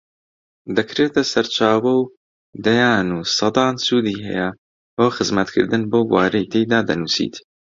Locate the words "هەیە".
4.27-4.49